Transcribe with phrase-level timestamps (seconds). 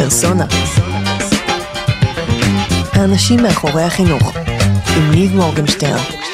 [0.00, 0.46] פרסונה.
[2.92, 4.36] האנשים מאחורי החינוך,
[4.96, 6.26] עם ניב מורגנשטרן.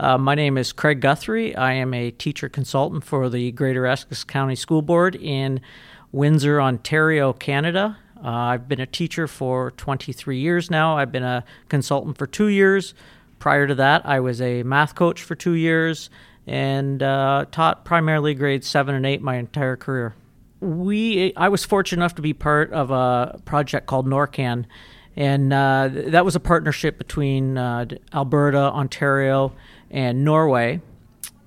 [0.00, 1.56] Uh, my name is Craig Guthrie.
[1.56, 5.60] I am a teacher consultant for the Greater Essex County School Board in
[6.12, 7.96] Windsor, Ontario, Canada.
[8.24, 10.96] Uh, I've been a teacher for 23 years now.
[10.96, 12.94] I've been a consultant for two years.
[13.38, 16.10] Prior to that, I was a math coach for two years
[16.46, 20.14] and uh, taught primarily grades seven and eight my entire career.
[20.63, 24.65] We, I was fortunate enough to be part of a project called NORCAN,
[25.15, 29.53] and uh, that was a partnership between uh, Alberta, Ontario,
[29.91, 30.79] and Norway.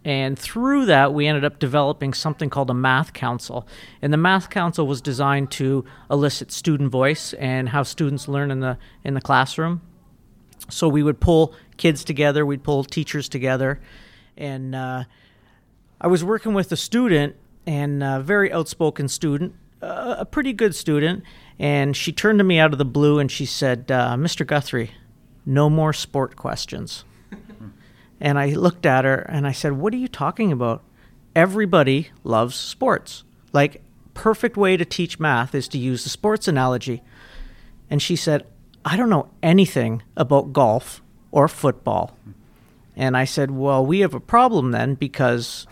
[0.04, 3.66] And through that, we ended up developing something called a Math Council.
[4.02, 8.60] And the Math Council was designed to elicit student voice and how students learn in
[8.60, 9.80] the in the classroom.
[10.68, 13.80] So we would pull kids together, we'd pull teachers together,
[14.36, 15.04] and uh,
[16.00, 17.34] I was working with a student
[17.66, 21.22] and a very outspoken student, a pretty good student,
[21.58, 24.46] and she turned to me out of the blue and she said, uh, "Mr.
[24.46, 24.92] Guthrie,
[25.44, 27.04] no more sport questions."
[28.20, 30.82] and I looked at her and I said, "What are you talking about?
[31.34, 33.24] Everybody loves sports.
[33.52, 33.82] Like
[34.14, 37.02] perfect way to teach math is to use the sports analogy."
[37.90, 38.46] And she said,
[38.84, 42.16] "I don't know anything about golf or football."
[42.94, 45.66] And I said, "Well, we have a problem then because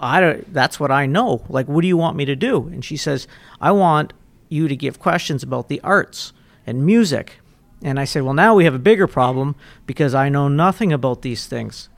[0.00, 1.44] I don't, that's what I know.
[1.48, 3.28] Like, what do you want me to do?" And she says,
[3.60, 4.12] "I want
[4.48, 6.32] you to give questions about the arts
[6.66, 7.40] and music."
[7.82, 9.54] And I said, "Well, now we have a bigger problem
[9.86, 11.88] because I know nothing about these things."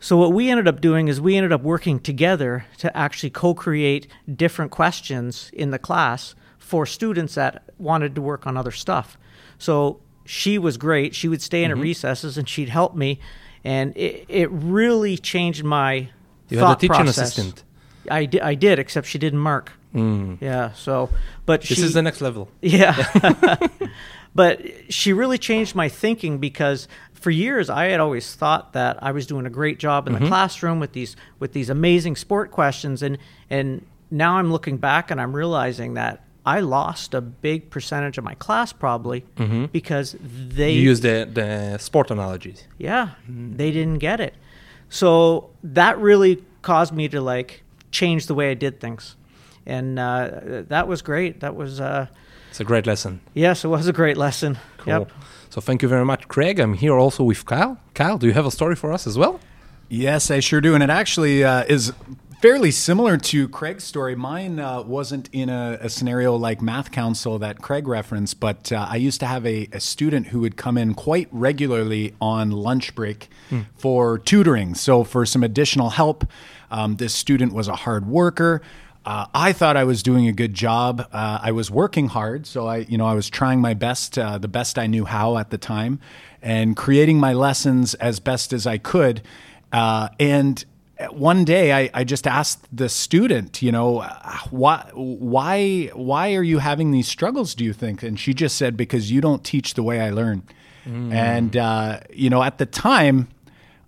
[0.00, 4.06] So what we ended up doing is we ended up working together to actually co-create
[4.32, 9.18] different questions in the class for students that wanted to work on other stuff.
[9.58, 11.14] So she was great.
[11.14, 11.82] She would stay in at mm-hmm.
[11.82, 13.18] recesses and she'd help me,
[13.64, 16.10] and it, it really changed my
[16.48, 17.18] You had a teaching process.
[17.18, 17.64] assistant.
[18.10, 19.72] I did, I did, except she didn't mark.
[19.94, 20.40] Mm.
[20.40, 20.72] Yeah.
[20.72, 21.10] So,
[21.46, 22.48] but This she, is the next level.
[22.60, 23.06] yeah.
[24.34, 29.12] but she really changed my thinking because for years I had always thought that I
[29.12, 30.28] was doing a great job in the mm-hmm.
[30.28, 33.18] classroom with these with these amazing sport questions and
[33.50, 38.24] and now I'm looking back and I'm realizing that I lost a big percentage of
[38.24, 39.66] my class probably mm-hmm.
[39.66, 42.64] because they You use the, the sport analogies.
[42.78, 43.56] yeah, mm.
[43.56, 44.34] they didn't get it.
[44.88, 49.16] So that really caused me to like change the way I did things.
[49.66, 51.40] And uh, that was great.
[51.40, 52.06] That was uh,
[52.50, 53.20] It's a great lesson.
[53.34, 54.58] Yes, it was a great lesson.
[54.78, 54.92] Cool.
[54.92, 55.12] Yep.
[55.50, 56.58] So thank you very much, Craig.
[56.58, 57.78] I'm here also with Kyle.
[57.94, 59.40] Kyle, do you have a story for us as well?
[59.88, 60.74] Yes, I sure do.
[60.74, 61.92] And it actually uh, is
[62.40, 64.14] fairly similar to Craig's story.
[64.14, 68.86] Mine uh, wasn't in a, a scenario like Math Council that Craig referenced, but uh,
[68.88, 72.94] I used to have a, a student who would come in quite regularly on lunch
[72.94, 73.28] break
[73.76, 74.74] for tutoring.
[74.74, 76.24] So, for some additional help,
[76.70, 78.62] um, this student was a hard worker.
[79.04, 81.08] Uh, I thought I was doing a good job.
[81.12, 84.38] Uh, I was working hard, so I, you know, I was trying my best, uh,
[84.38, 85.98] the best I knew how at the time,
[86.42, 89.22] and creating my lessons as best as I could.
[89.72, 90.64] Uh, and
[91.10, 94.00] one day, I, I just asked the student, you know,
[94.50, 97.54] why, why, why are you having these struggles?
[97.54, 98.02] Do you think?
[98.02, 100.42] And she just said, because you don't teach the way I learn.
[101.12, 103.28] And uh, you know, at the time,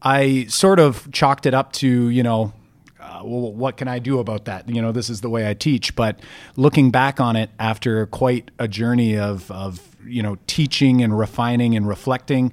[0.02, 2.52] I sort of chalked it up to, you know,
[3.00, 4.68] uh, well, what can I do about that?
[4.68, 5.96] You know, this is the way I teach.
[5.96, 6.20] But
[6.56, 11.74] looking back on it after quite a journey of, of you know, teaching and refining
[11.74, 12.52] and reflecting,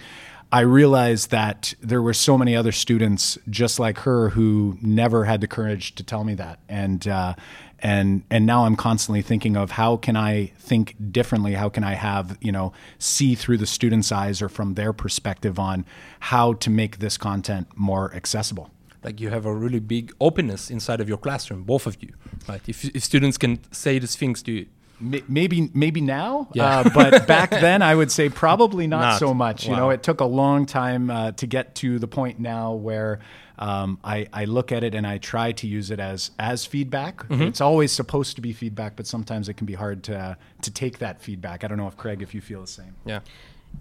[0.51, 5.41] I realized that there were so many other students just like her who never had
[5.41, 6.59] the courage to tell me that.
[6.69, 7.35] And, uh,
[7.79, 11.53] and and now I'm constantly thinking of how can I think differently?
[11.53, 15.59] How can I have you know see through the students' eyes or from their perspective
[15.59, 15.85] on
[16.19, 18.71] how to make this content more accessible?
[19.03, 22.13] Like you have a really big openness inside of your classroom, both of you,
[22.49, 22.61] right?
[22.67, 24.65] If, if students can say these things to you,
[24.99, 26.79] Maybe maybe now, Yeah.
[26.79, 29.19] uh, but back then I would say probably not, Not.
[29.19, 29.67] so much.
[29.67, 33.19] You know, it took a long time uh, to get to the point now where
[33.59, 37.27] um, I, I look at it and I try to use it as as feedback.
[37.27, 37.43] Mm-hmm.
[37.43, 40.97] It's always supposed to be feedback, but sometimes it can be hard to to take
[40.97, 41.63] that feedback.
[41.63, 42.95] I don't know if Craig, if you feel the same.
[43.05, 43.19] yeah.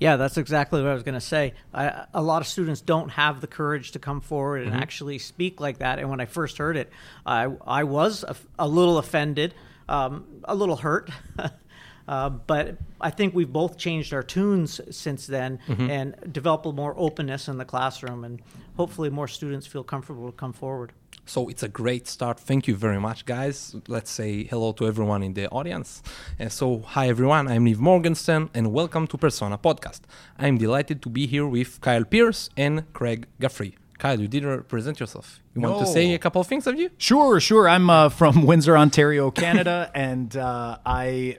[0.01, 1.55] Yeah, that's exactly what I was going to say.
[1.73, 4.73] I, a lot of students don't have the courage to come forward Mm-hmm.
[4.75, 5.99] and actually speak like that.
[6.01, 6.91] And when I first heard it,
[7.25, 9.55] I, I was a, a little offended,
[9.88, 11.11] um, a little hurt.
[12.09, 15.91] uh, but I think we've both changed our tunes since then Mm-hmm.
[15.91, 18.25] and developed more openness in the classroom.
[18.25, 18.41] And
[18.77, 20.93] hopefully, more students feel comfortable to come forward.
[21.29, 22.38] So it's a great start.
[22.38, 23.75] Thank you very much, guys.
[23.88, 26.00] Let's say hello to everyone in the audience.
[26.38, 27.49] And so, hi everyone.
[27.49, 30.03] I'm Niv Morgenstern, and welcome to Persona Podcast.
[30.38, 33.75] I'm delighted to be here with Kyle Pearce and Craig Guthrie.
[33.99, 35.41] Kyle, you didn't present yourself.
[35.55, 36.91] You want to say a couple of things of you?
[36.99, 37.69] Sure, sure.
[37.69, 41.39] I'm uh, from Windsor, Ontario, Canada, and uh, I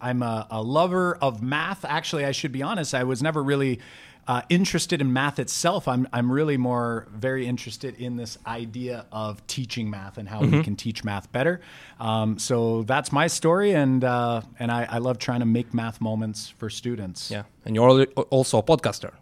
[0.00, 1.84] I'm a, a lover of math.
[1.84, 2.94] Actually, I should be honest.
[2.94, 3.80] I was never really
[4.26, 5.88] uh, interested in math itself.
[5.88, 10.62] I'm I'm really more very interested in this idea of teaching math and how we
[10.62, 11.60] can teach math better.
[12.00, 16.00] Um, so that's my story, and uh, and I, I love trying to make math
[16.00, 17.30] moments for students.
[17.30, 19.12] Yeah, and you're also a podcaster.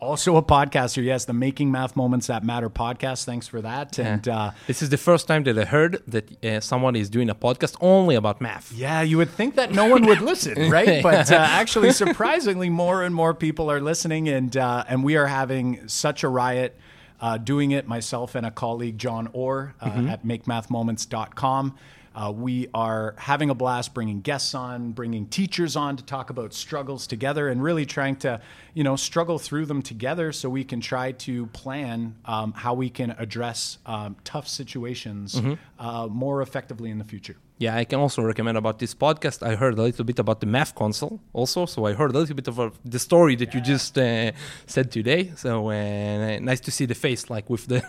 [0.00, 3.24] Also a podcaster, yes, the Making Math Moments That Matter podcast.
[3.24, 3.98] Thanks for that.
[3.98, 7.28] And uh, This is the first time that I heard that uh, someone is doing
[7.28, 8.72] a podcast only about math.
[8.72, 11.02] Yeah, you would think that no one would listen, right?
[11.02, 15.26] But uh, actually, surprisingly, more and more people are listening, and uh, and we are
[15.26, 16.78] having such a riot
[17.20, 17.86] uh, doing it.
[17.86, 21.76] Myself and a colleague, John Orr, uh, at MakeMathMoments.com.
[22.14, 26.52] Uh, we are having a blast bringing guests on, bringing teachers on to talk about
[26.52, 28.40] struggles together, and really trying to,
[28.74, 32.90] you know, struggle through them together so we can try to plan um, how we
[32.90, 35.40] can address um, tough situations
[35.78, 39.46] uh, more effectively in the future yeah, I can also recommend about this podcast.
[39.46, 42.34] I heard a little bit about the math council also, so I heard a little
[42.34, 43.56] bit of uh, the story that yeah.
[43.56, 44.32] you just uh,
[44.66, 45.32] said today.
[45.36, 47.80] So uh, nice to see the face, like with the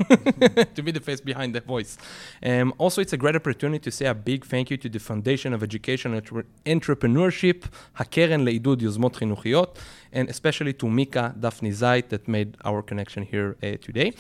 [0.76, 1.98] to be the face behind the voice.
[2.44, 5.54] Um, also, it's a great opportunity to say a big thank you to the Foundation
[5.54, 7.64] of Education and Entrepreneurship,
[7.98, 9.80] Hakeren לעידוד יוזמות חינוכיות
[10.14, 14.14] and especially to Mika Daphne Zait that made our connection here uh, today.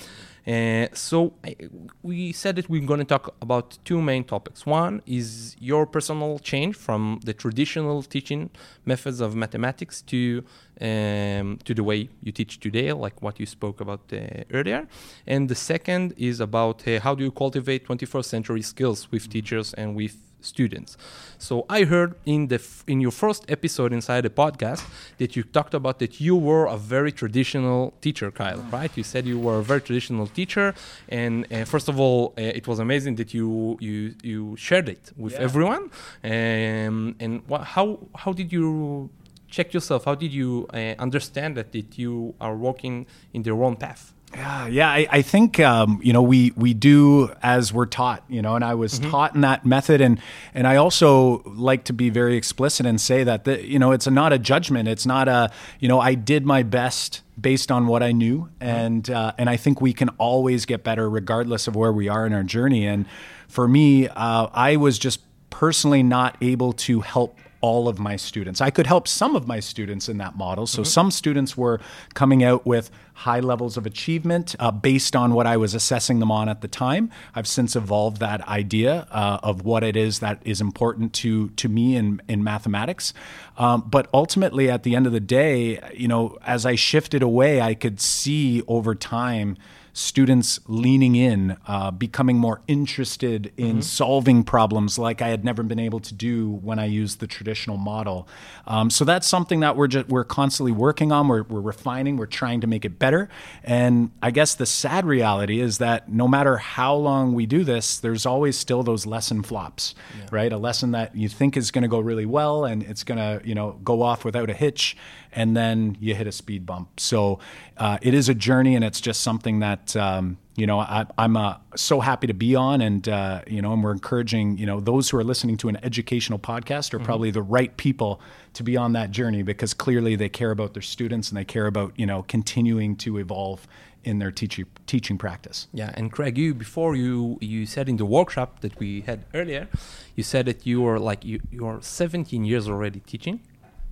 [0.48, 1.56] Uh, so I,
[2.02, 4.66] we said that we're going to talk about two main topics.
[4.66, 8.50] One is your personal change from the traditional teaching
[8.86, 10.44] methods of mathematics to
[10.82, 14.18] um, to the way you teach today, like what you spoke about uh,
[14.52, 14.88] earlier.
[15.28, 19.74] And the second is about uh, how do you cultivate 21st century skills with teachers
[19.76, 20.98] and with students.
[21.38, 24.84] So I heard in the f- in your first episode inside the podcast
[25.18, 28.60] that you talked about that you were a very traditional teacher, Kyle.
[28.72, 28.92] Right?
[28.96, 30.74] You said you were a very traditional teacher,
[31.10, 35.12] and uh, first of all, uh, it was amazing that you you you shared it
[35.18, 35.42] with Yeah.
[35.48, 35.84] everyone.
[36.24, 37.42] Um, and
[37.76, 39.10] how how did you
[39.50, 40.06] check yourself?
[40.06, 44.14] How did you uh, understand that that you are walking in the wrong path?
[44.34, 44.90] Yeah, yeah.
[44.90, 48.64] I, I think um, you know we we do as we're taught, you know, and
[48.64, 50.20] I was taught in that method, and
[50.54, 54.08] and I also like to be very explicit and say that the, you know it's
[54.08, 54.88] a, not a judgment.
[54.88, 59.10] It's not a you know I did my best based on what I knew, and
[59.10, 62.34] uh, and I think we can always get better regardless of where we are in
[62.34, 62.88] our journey.
[62.88, 63.06] And
[63.48, 68.60] for me, uh, I was just personally not able to help all of my students.
[68.60, 70.68] I could help some of my students in that model.
[70.68, 71.80] So some students were
[72.14, 76.32] coming out with high levels of achievement uh, based on what I was assessing them
[76.32, 77.12] on at the time.
[77.36, 81.70] I've since evolved that idea uh, of what it is that is important to to
[81.70, 83.14] me in in mathematics.
[83.58, 87.62] Um, but ultimately, at the end of the day, you know, as I shifted away,
[87.62, 89.58] I could see over time
[89.94, 95.80] students leaning in, uh, becoming more interested in solving problems like I had never been
[95.80, 98.28] able to do when I used the traditional model.
[98.68, 101.28] Um, so that's something that we're just, we're constantly working on.
[101.28, 102.18] We're, we're refining.
[102.18, 103.30] We're trying to make it better.
[103.64, 108.00] And I guess the sad reality is that no matter how long we do this,
[108.00, 109.96] there's always still those lesson flops,
[110.32, 110.52] right?
[110.52, 113.46] A lesson that you think is going to go really well and it's going to
[113.48, 114.96] you know go off without a hitch,
[115.32, 117.00] and then you hit a speed bump.
[117.00, 117.40] So
[117.78, 121.38] uh, it is a journey, and it's just something that um, you know I, I'm
[121.38, 124.80] uh, so happy to be on, and uh, you know, and we're encouraging you know
[124.80, 128.22] those who are listening to an educational podcast are probably the right people
[128.54, 131.68] to be on that journey because clearly they care about their students and they care
[131.68, 133.68] about you know continuing to evolve
[134.04, 135.68] in their teaching teaching practice.
[135.74, 139.68] Yeah, and Craig, you before you you said in the workshop that we had earlier,
[140.16, 143.40] you said that you were like you you are 17 years already teaching,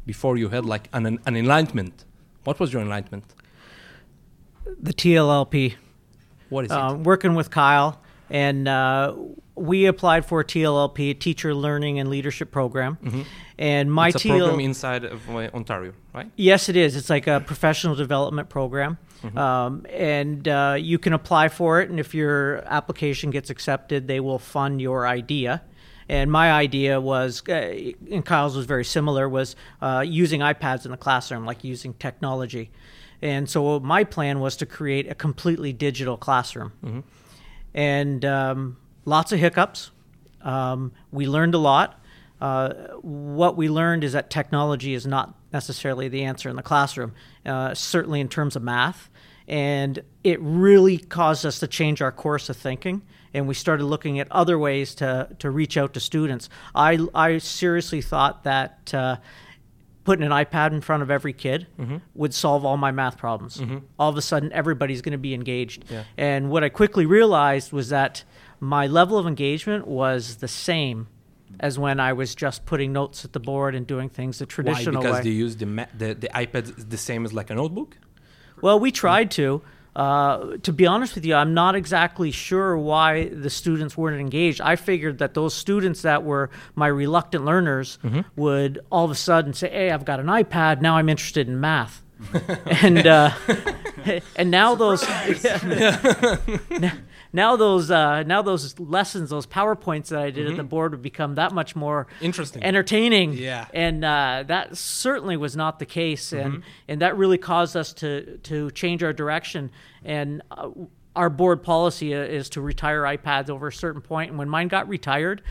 [0.05, 2.05] before you had like an an enlightenment.
[2.43, 3.25] What was your enlightenment?
[4.79, 5.75] The TLLP,
[6.49, 6.99] What is uh, it?
[6.99, 7.99] working with Kyle,
[8.29, 9.15] and uh,
[9.55, 12.97] we applied for a TLLP, a Teacher Learning and Leadership Program.
[13.57, 14.15] And my Mm-hmm.
[14.15, 16.31] It's a TL program inside of uh, Ontario, right?
[16.35, 16.95] Yes, it is.
[16.95, 18.97] It's like a professional development program.
[19.35, 24.21] Um, and uh, you can apply for it, and if your application gets accepted, they
[24.21, 25.61] will fund your idea.
[26.07, 27.53] And my idea was, uh,
[28.09, 32.71] and Kyle's was very similar, was uh, using iPads in the classroom, like using technology.
[33.21, 37.03] And so my plan was to create a completely digital classroom.
[37.73, 39.91] And um, lots of hiccups.
[40.41, 42.01] Um, we learned a lot.
[42.39, 47.13] Uh, what we learned is that technology is not necessarily the answer in the classroom,
[47.45, 49.09] uh, certainly in terms of math.
[49.47, 53.01] And it really caused us to change our course of thinking.
[53.33, 56.49] And we started looking at other ways to, to reach out to students.
[56.73, 59.17] I, I seriously thought that uh,
[60.03, 61.97] putting an iPad in front of every kid mm-hmm.
[62.15, 63.57] would solve all my math problems.
[63.57, 63.79] Mm-hmm.
[63.97, 65.85] All of a sudden, everybody's going to be engaged.
[65.89, 66.03] Yeah.
[66.17, 68.23] And what I quickly realized was that
[68.59, 71.07] my level of engagement was the same
[71.59, 74.95] as when I was just putting notes at the board and doing things the traditional
[74.95, 75.01] Why?
[75.01, 75.23] Because way.
[75.23, 77.97] they use the, ma- the the iPad is the same as like a notebook.
[78.61, 79.61] Well, we tried to.
[79.95, 84.61] Uh, to be honest with you, I'm not exactly sure why the students weren't engaged.
[84.61, 87.97] I figured that those students that were my reluctant learners
[88.35, 90.81] would all of a sudden say, "Hey, I've got an iPad.
[90.81, 92.03] Now I'm interested in math."
[92.83, 93.31] and uh,
[94.35, 95.07] and now those
[96.69, 96.91] now,
[97.31, 101.01] now those uh, now those lessons, those powerpoints that I did at the board would
[101.01, 102.63] become that much more Interesting.
[102.63, 103.33] entertaining.
[103.33, 103.67] Yeah.
[103.73, 108.37] and uh, that certainly was not the case, and and that really caused us to
[108.43, 109.71] to change our direction.
[110.03, 110.69] And uh,
[111.15, 114.29] our board policy uh, is to retire iPads over a certain point.
[114.29, 115.41] And when mine got retired,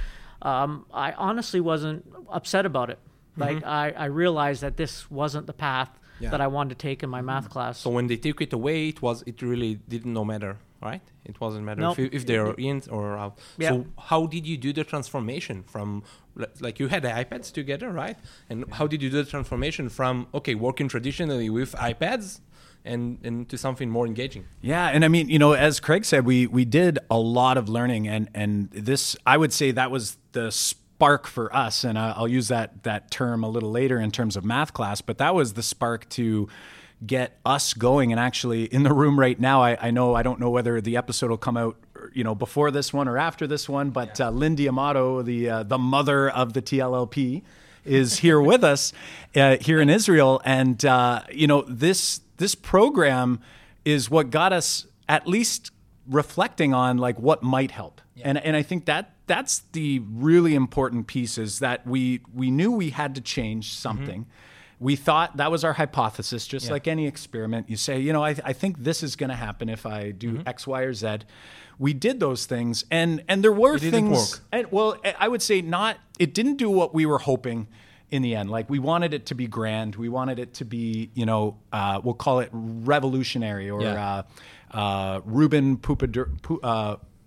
[0.42, 2.98] um, I honestly wasn't upset about it.
[3.36, 6.30] Like I, I realized that this wasn't the path Yeah.
[6.30, 7.78] that I wanted to take in my math class.
[7.78, 11.02] So when they took it away, it was it really didn't no matter, right?
[11.24, 11.98] It wasn't matter Nope.
[11.98, 13.38] if, if they're in or out.
[13.56, 13.70] Yeah.
[13.70, 16.02] So how did you do the transformation from
[16.60, 18.16] like you had the iPads together, right?
[18.48, 22.40] And how did you do the transformation from okay working traditionally with iPads
[22.84, 24.44] and and to something more engaging?
[24.60, 27.68] Yeah, and I mean, you know, as Craig said, we we did a lot of
[27.68, 32.28] learning, and and this I would say that was the spark for us, and I'll
[32.28, 35.54] use that that term a little later in terms of math class, but that was
[35.54, 36.48] the spark to
[37.06, 38.12] get us going.
[38.12, 40.96] And actually in the room right now I, I know i don't know whether the
[40.96, 41.76] episode will come out
[42.12, 45.62] you know before this one or after this one but uh, lindy amato the uh,
[45.62, 47.42] the mother of the tllp
[47.88, 48.92] is here with us
[49.34, 53.40] uh, here in Israel, and uh, you know this this program
[53.84, 55.70] is what got us at least
[56.06, 61.06] reflecting on like what might help, and and I think that that's the really important
[61.06, 64.26] piece is that we we knew we had to change something.
[64.80, 66.72] We thought that was our hypothesis, just Yeah.
[66.72, 67.68] like any experiment.
[67.68, 70.40] You say, you know, I, I think this is going to happen if I do
[70.46, 71.18] X, Y, or Z.
[71.80, 74.16] We did those things, and and there were things.
[74.32, 74.40] work.
[74.52, 75.98] And, well, I- would say not.
[76.18, 77.66] It didn't do what we were hoping
[78.10, 78.50] in the end.
[78.50, 79.94] Like we wanted it to be grand.
[79.96, 84.22] We wanted it to be, you know, uh, we'll call it revolutionary or Yeah.
[84.72, 86.40] uh, uh, Ruben Pupadur.
[86.42, 86.60] Pu-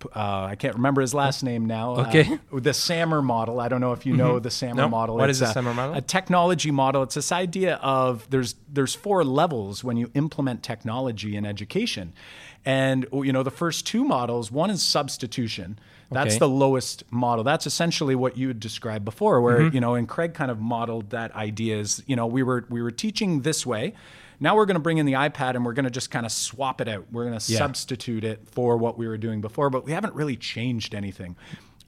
[0.06, 1.94] uh, uh, I can't remember his last name now.
[1.94, 2.22] Uh, Okay.
[2.52, 3.60] the SAMR model.
[3.60, 4.88] I don't know if you know the SAMR No.
[4.88, 5.16] model.
[5.16, 5.94] What is It's the a- SAMR model?
[5.94, 7.02] A technology model.
[7.02, 12.12] It's this idea of there's there's four levels when you implement technology in education,
[12.64, 14.50] and you know the first two models.
[14.50, 15.78] One is substitution.
[16.10, 16.38] That's Okay.
[16.40, 17.42] the lowest model.
[17.42, 19.74] That's essentially what you had described before, where Mm-hmm.
[19.74, 21.78] you know, and Craig kind of modeled that idea.
[21.78, 23.94] Is you know we were we were teaching this way.
[24.42, 26.32] Now we're going to bring in the iPad and we're going to just kind of
[26.32, 27.06] swap it out.
[27.12, 27.58] We're going to Yeah.
[27.58, 31.36] substitute it for what we were doing before, but we haven't really changed anything.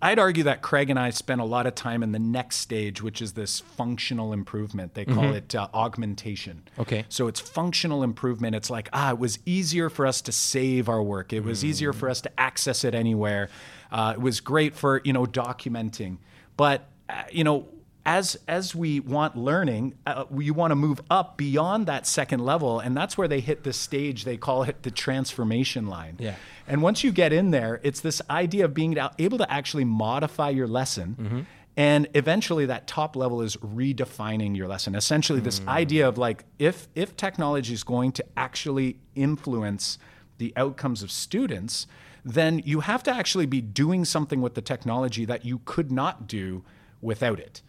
[0.01, 3.03] I'd argue that Craig and I spent a lot of time in the next stage,
[3.03, 4.95] which is this functional improvement.
[4.95, 6.63] They call it uh, augmentation.
[6.79, 7.07] Okay.
[7.09, 8.55] So it's functional improvement.
[8.55, 11.33] It's like, ah, it was easier for us to save our work.
[11.33, 13.49] It was easier for us to access it anywhere.
[13.91, 16.19] Uh, it was great for, you know, documenting.
[16.57, 17.67] But, uh, you know,
[18.07, 22.79] as as we want learning, uh, we want to move up beyond that second level,
[22.79, 24.25] and that's where they hit the stage.
[24.25, 26.17] They call it the transformation line.
[26.19, 26.35] Yeah.
[26.69, 30.51] And once you get in there, it's this idea of being able to actually modify
[30.51, 31.47] your lesson.
[31.77, 34.95] And eventually that top level is redefining your lesson.
[34.95, 39.99] Essentially this idea of like if if technology is going to actually influence
[40.39, 41.87] the outcomes of students,
[42.25, 46.29] then you have to actually be doing something with the technology that you could not
[46.29, 46.63] do
[47.01, 47.61] without it.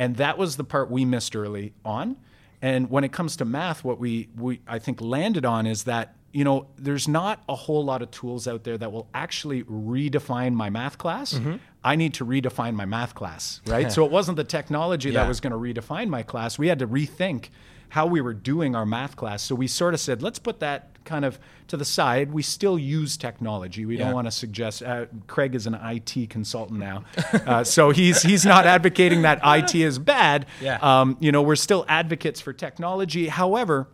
[0.00, 2.16] And that was the part we missed early on.
[2.62, 6.16] And when it comes to math, what we, we I think landed on is that
[6.32, 10.54] you know there's not a whole lot of tools out there that will actually redefine
[10.54, 11.34] my math class.
[11.34, 11.56] Mm-hmm.
[11.84, 13.90] I need to redefine my math class, right?
[13.92, 15.20] so it wasn't the technology Yeah.
[15.22, 16.58] that was going to redefine my class.
[16.58, 17.48] We had to rethink
[17.90, 19.42] how we were doing our math class.
[19.42, 21.38] So we sort of said, let's put that kind of
[21.68, 22.32] to the side.
[22.32, 23.84] We still use technology.
[23.84, 24.06] We Yeah.
[24.06, 24.82] don't want to suggest.
[24.82, 27.04] Uh, Craig is an IT consultant now,
[27.46, 30.46] uh, so he's he's not advocating that IT is bad.
[30.60, 30.78] Yeah.
[30.82, 33.28] Um, you know, we're still advocates for technology.
[33.28, 33.88] However,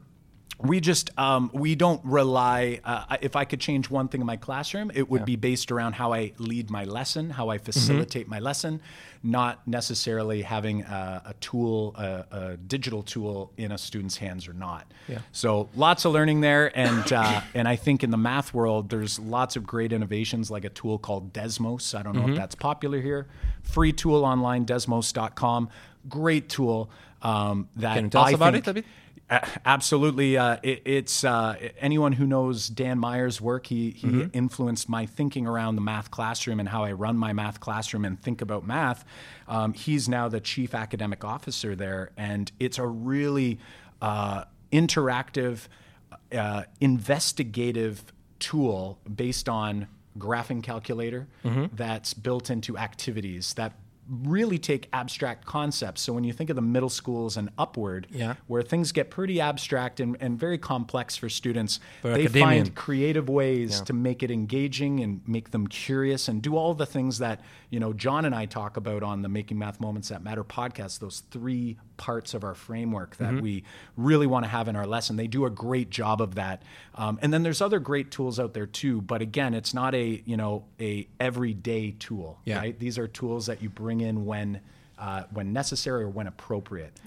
[0.58, 2.80] we just um, we don't rely.
[2.82, 5.92] Uh, if I could change one thing in my classroom, it would be based around
[5.94, 8.80] how I lead my lesson, how I facilitate my lesson,
[9.22, 14.54] not necessarily having a, a tool, a, a digital tool in a student's hands or
[14.54, 14.90] not.
[15.08, 15.18] Yeah.
[15.32, 19.18] So lots of learning there, and uh, and I think in the math world, there's
[19.18, 21.94] lots of great innovations like a tool called Desmos.
[21.94, 23.26] I don't know if that's popular here.
[23.62, 25.68] Free tool online, Desmos.com.
[26.08, 26.88] Great tool.
[27.22, 28.76] Um, that Can you tell us I about think- it?
[28.78, 28.84] A-
[29.28, 30.36] Absolutely.
[30.36, 33.66] Uh, it, it's uh, anyone who knows Dan Meyer's work.
[33.66, 37.58] He, he influenced my thinking around the math classroom and how I run my math
[37.58, 39.04] classroom and think about math.
[39.48, 43.58] Um, he's now the chief academic officer there, and it's a really
[44.00, 45.66] uh, interactive,
[46.32, 48.04] uh, investigative
[48.38, 51.26] tool based on graphing calculator
[51.74, 53.72] that's built into activities that
[54.08, 56.00] really take abstract concepts.
[56.02, 58.34] So when you think of the middle schools and upward, Yeah.
[58.46, 62.46] where things get pretty abstract and, and very complex for students, For they academia.
[62.64, 63.84] find creative ways Yeah.
[63.86, 67.80] to make it engaging and make them curious and do all the things that you
[67.80, 71.00] know John and I talk about on the Making Math Moments That Matter podcast.
[71.00, 73.40] Those three parts of our framework that Mm-hmm.
[73.40, 73.64] we
[73.96, 75.16] really want to have in our lesson.
[75.16, 76.62] They do a great job of that.
[76.94, 79.00] Um, and then there's other great tools out there too.
[79.00, 82.38] But again, it's not a you know a everyday tool.
[82.44, 82.58] Yeah.
[82.58, 82.78] Right?
[82.78, 84.60] These are tools that you bring in when
[84.98, 86.98] uh, when necessary or when appropriate.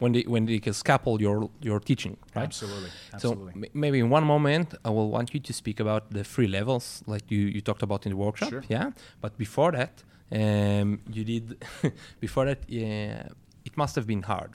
[0.00, 2.44] when they when they can scaffold your your teaching, right?
[2.44, 2.90] Absolutely.
[3.14, 3.52] Absolutely.
[3.54, 6.46] So m- maybe in one moment I will want you to speak about the three
[6.58, 8.50] levels, like you, you talked about in the workshop.
[8.50, 8.64] Sure.
[8.68, 8.90] Yeah.
[9.20, 9.92] But before that,
[10.30, 11.44] um, you did
[12.20, 13.28] before that, yeah,
[13.68, 14.52] it must have been hard.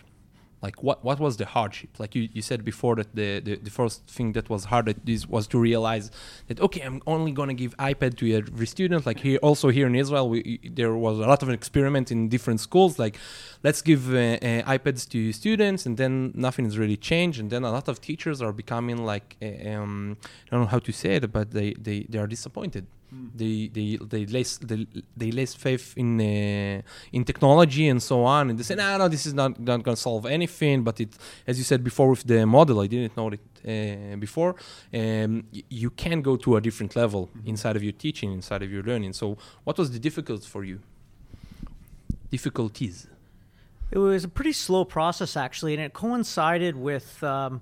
[0.65, 1.91] Like what what was the hardship?
[2.03, 4.99] Like you, you said before that the, the, the first thing that was hard at
[5.09, 6.05] this was to realize
[6.47, 9.01] that okay I'm only gonna give iPad to every student.
[9.09, 10.39] Like here also here in Israel we,
[10.79, 12.93] there was a lot of experiment in different schools.
[12.97, 13.15] Like
[13.67, 16.13] let's give uh, uh, iPads to students and then
[16.47, 17.37] nothing has really changed.
[17.41, 20.17] And then a lot of teachers are becoming like uh, um,
[20.47, 22.85] I don't know how to say it, but they they, they are disappointed.
[23.35, 24.85] They they they less they,
[25.17, 29.07] they less faith in uh, in technology and so on, and they say, no, no,
[29.07, 30.83] this is not not going to solve anything.
[30.83, 31.11] But it,
[31.47, 34.51] as you said before, with the model, I didn't know it uh, before.
[34.93, 38.71] Um, y- you can go to a different level inside of your teaching, inside of
[38.71, 39.13] your learning.
[39.13, 40.79] So, what was the difficult for you?
[42.31, 43.07] Difficulties.
[43.91, 47.61] It was a pretty slow process, actually, and it coincided with um,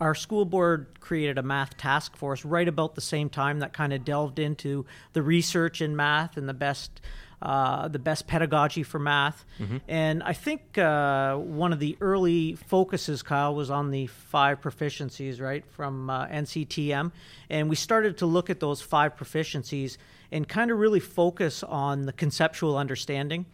[0.00, 3.92] our school board created a math task force right about the same time that kind
[3.92, 7.00] of delved into the research in math and the best.
[7.42, 9.44] Uh, the best pedagogy for math,
[9.88, 15.38] and I think uh, one of the early focuses, Kyle, was on the five proficiencies,
[15.38, 17.12] right, from uh, NCTM,
[17.50, 19.98] and we started to look at those five proficiencies
[20.32, 23.44] and kind of really focus on the conceptual understanding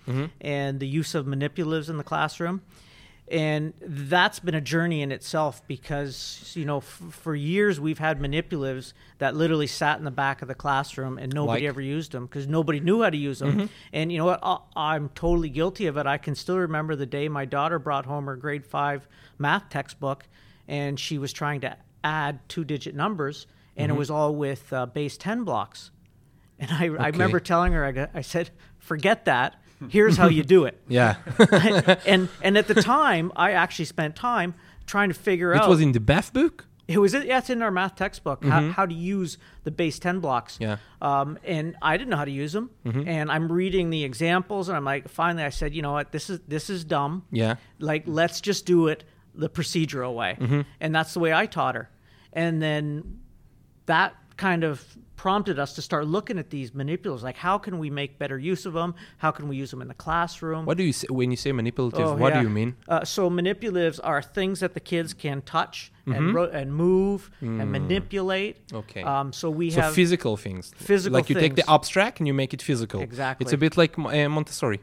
[0.41, 2.62] and the use of manipulatives in the classroom.
[3.33, 8.21] And that's been a journey in itself because, you know, f- for years we've had
[8.21, 11.68] manipulatives that literally sat in the back of the classroom and nobody Like?
[11.71, 13.71] ever used them because nobody knew how to use them.
[13.92, 14.40] And you know what?
[14.42, 16.07] I- I'm totally guilty of it.
[16.07, 20.29] I can still remember the day my daughter brought home her grade five math textbook
[20.68, 23.47] and she was trying to add two digit numbers
[23.79, 25.90] and it was all with uh, base 10 blocks.
[26.59, 29.57] And I, I remember telling her, I, I said, forget that.
[29.90, 30.81] Here's how you do it.
[30.88, 31.16] Yeah,
[32.07, 34.55] and and at the time, I actually spent time
[34.87, 35.66] trying to figure it out.
[35.66, 36.66] It was in the Bath book.
[36.87, 38.71] it was yeah, it's in our math textbook how, mm-hmm.
[38.73, 40.59] how to use the base ten blocks.
[40.61, 40.77] Yeah.
[41.01, 42.71] Um, and I didn't know how to use them.
[42.85, 43.09] Mm-hmm.
[43.09, 46.29] And I'm reading the examples, and I'm like, finally, I said, you know what, this
[46.29, 47.25] is this is dumb.
[47.31, 47.57] Yeah.
[47.79, 50.37] Like, let's just do it the procedural way.
[50.38, 50.61] Mm-hmm.
[50.81, 51.88] And that's the way I taught her.
[52.33, 53.21] And then
[53.87, 54.85] that kind of
[55.16, 57.23] prompted us to start looking at these manipulatives.
[57.23, 58.95] Like, how can we make better use of them?
[59.18, 60.66] How can we use them in the classroom?
[60.66, 62.07] What do you say when you say manipulative?
[62.07, 62.40] Oh, what yeah.
[62.40, 62.75] do you mean?
[62.88, 67.71] Uh, so manipulatives are things that the kids can touch and ro- and move and
[67.71, 68.66] manipulate.
[68.66, 68.77] Mm-hmm.
[68.77, 68.81] Mm.
[68.81, 69.03] Okay.
[69.03, 70.73] Um, so we So have physical things.
[70.77, 73.01] Physical Like you take the abstract and you make it physical.
[73.01, 73.45] Exactly.
[73.45, 74.81] It's a bit like uh, Montessori.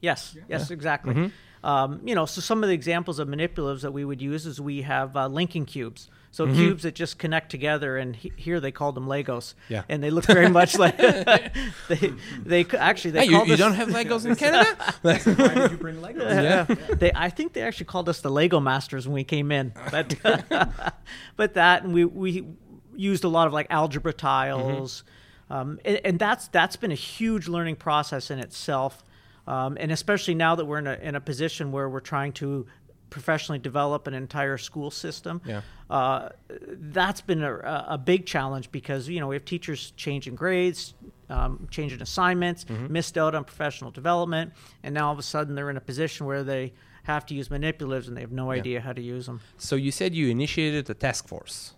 [0.00, 1.14] Yes, yes, exactly.
[1.14, 1.66] Mm-hmm.
[1.66, 4.60] Um, you know, so some of the examples of manipulatives that we would use is
[4.60, 6.08] we have uh, linking cubes.
[6.34, 6.54] So Mm-hmm.
[6.56, 9.52] cubes that just connect together, and he- here they called them Legos.
[9.68, 9.82] Yeah.
[9.90, 10.96] And they look very much like
[11.88, 12.12] they.
[12.42, 14.74] They actually they Hey, you, you don't have Legos in Canada?
[15.02, 16.18] Why did you bring Legos?
[16.42, 16.64] yeah.
[16.96, 19.74] they I think they actually called us the Lego Masters when we came in.
[19.90, 20.16] But
[21.36, 22.46] but that and we we
[22.96, 25.04] used a lot of like algebra tiles.
[25.50, 29.04] Um, and, and that's that's been a huge learning process in itself.
[29.46, 32.66] Um, and especially now that we're in a in a position where we're trying to
[33.12, 35.40] professionally develop an entire school system.
[35.44, 35.60] Yeah.
[35.90, 36.30] Uh,
[36.96, 40.94] that's been a, a big challenge because you know we have teachers changing grades,
[41.28, 45.70] um, changing assignments, missed out on professional development, and now all of a sudden they're
[45.70, 46.72] in a position where they
[47.04, 49.40] have to use manipulatives and they have no idea how to use them.
[49.58, 51.74] So you said you initiated a task force.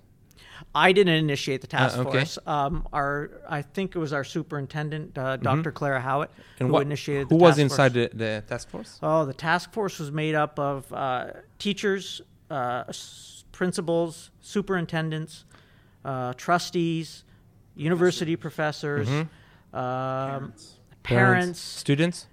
[0.75, 2.19] I didn't initiate the task Uh, okay.
[2.19, 2.39] force.
[2.47, 5.73] Um, our I think it was our superintendent, uh, Dr.
[5.73, 6.43] Clara Howitt, Mm-hmm.
[6.61, 7.29] And who what, initiated.
[7.29, 7.73] who the was task force.
[7.73, 8.99] inside the, the task force?
[9.03, 11.27] Oh, the task force was made up of uh,
[11.59, 12.85] teachers, uh,
[13.53, 15.45] principals, superintendents,
[16.05, 17.25] uh, trustees,
[17.77, 19.77] university professors, Mm-hmm.
[19.77, 20.53] um,
[21.03, 21.61] parents.
[21.61, 22.27] students.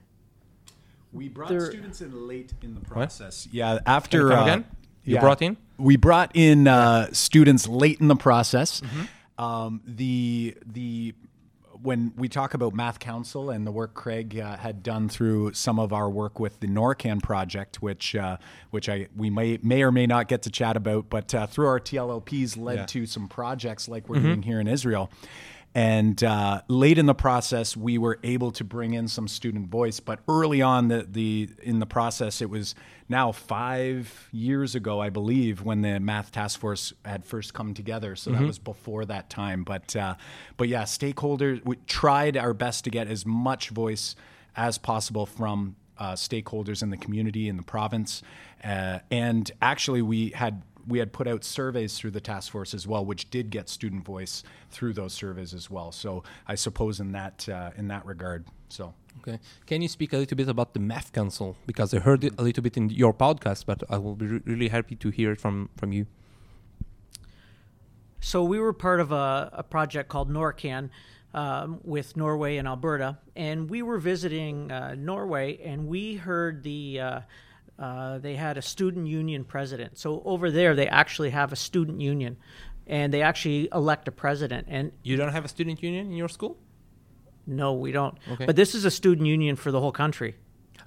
[1.14, 3.48] We brought There- students in late in the process.
[3.52, 4.66] Yeah, after come uh, again?
[5.04, 5.22] You Yeah.
[5.22, 5.58] brought in.
[5.78, 8.82] We brought in uh, students late in the process.
[9.38, 11.16] Um, the the
[11.82, 15.80] when we talk about Math Council and the work Craig uh, had done through some
[15.80, 18.38] of our work with the NORCAN project, which uh,
[18.70, 21.66] which I we may may or may not get to chat about, but uh, through
[21.66, 22.86] our TLLPs led Yeah.
[22.86, 25.10] to some projects like we're doing here in Israel.
[25.74, 30.02] And uh, late in the process, we were able to bring in some student voice.
[30.02, 32.76] But early on, the, the in the process, it was
[33.08, 38.18] now five years ago, I believe, when the math task force had first come together.
[38.18, 39.64] So that was before that time.
[39.64, 40.16] But uh,
[40.58, 41.64] but yeah, stakeholders.
[41.64, 44.16] We tried our best to get as much voice
[44.58, 48.24] as possible from uh, stakeholders in the community in the province.
[48.64, 52.88] Uh, and actually, we had we had put out surveys through the task force as
[52.88, 55.92] well, which did get student voice through those surveys as well.
[55.92, 58.46] So I suppose in that uh, in that regard.
[58.70, 59.40] So Okay.
[59.66, 61.56] Can you speak a little bit about the Math Council?
[61.66, 64.42] Because I heard it a little bit in your podcast, but I will be re-
[64.46, 66.08] really happy to hear it from, from you.
[68.20, 70.90] So we were part of a, a project called NORCAN
[71.34, 77.00] um, with Norway and Alberta, and we were visiting uh, Norway, and we heard the
[77.00, 77.20] uh,
[77.82, 79.98] uh, they had a student union president.
[79.98, 82.38] So over there, they actually have a student union,
[82.86, 84.68] and they actually elect a president.
[84.70, 86.58] And You don't have a student union in your school?
[87.48, 88.16] no, we don't.
[88.34, 88.46] Okay.
[88.46, 90.36] But this is a student union for the whole country.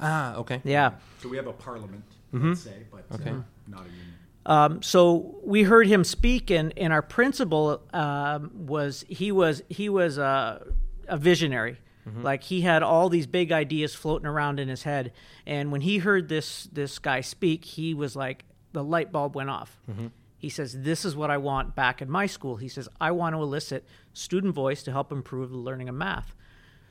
[0.00, 0.60] Ah, okay.
[0.64, 0.92] Yeah.
[1.20, 2.48] so we have a parliament, Mm-hmm.
[2.50, 3.30] let's say, but Okay.
[3.30, 4.14] uh, not a union.
[4.46, 9.88] Um, so we heard him speak, and, and our principal um, was he was he
[9.88, 10.62] was a,
[11.08, 11.78] a visionary.
[12.08, 12.22] Mm-hmm.
[12.22, 15.12] Like he had all these big ideas floating around in his head,
[15.46, 19.50] and when he heard this this guy speak, he was like the light bulb went
[19.50, 19.78] off.
[19.90, 20.08] Mm-hmm.
[20.36, 23.34] He says, "This is what I want back in my school." He says, "I want
[23.34, 26.34] to elicit student voice to help improve the learning of math."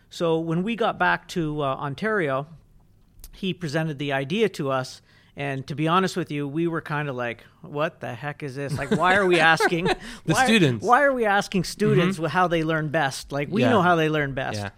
[0.09, 2.47] So when we got back to uh, Ontario,
[3.31, 5.01] he presented the idea to us
[5.35, 8.55] and to be honest with you we were kind of like what the heck is
[8.55, 9.95] this like why are we asking The
[10.33, 10.85] why, students.
[10.85, 11.71] why are we asking mm-hmm.
[11.71, 13.69] students how they learn best like we Yeah.
[13.71, 14.69] know how they learn best Yeah.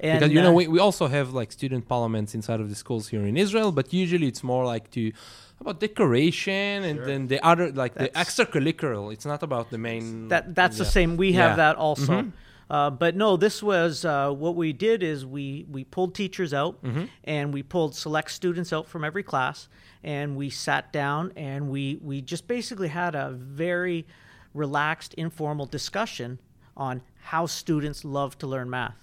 [0.00, 2.74] And because you know uh, we, we also have like student parliaments inside of the
[2.74, 5.12] schools here in Israel, but usually it's more like to
[5.60, 9.12] about decoration and then the other like the extracurricular.
[9.12, 10.28] It's not about the main.
[10.28, 11.56] that that's the same we have Yeah.
[11.64, 12.12] that also
[12.70, 16.78] uh, but no this was uh, what we did is we we pulled teachers out
[17.24, 19.68] and we pulled select students out from every class
[20.04, 24.06] and we sat down and we we just basically had a very
[24.54, 26.38] relaxed informal discussion
[26.76, 28.96] on how students love to learn math.